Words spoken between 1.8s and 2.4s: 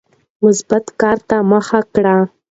کړئ.